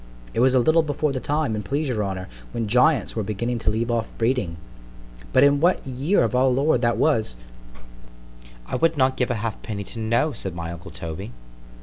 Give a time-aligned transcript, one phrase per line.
[0.33, 3.59] _——It was a little before the time, an' please your honour, when giants were beginning
[3.59, 7.35] to leave off breeding:—but in what year of our Lord that was—
[8.65, 11.29] I would not give a halfpenny to know, said my uncle _Toby.